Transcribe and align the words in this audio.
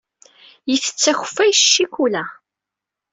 Yettess 0.69 1.05
akeffay 1.11 1.51
s 1.55 1.61
ccikula. 1.67 2.23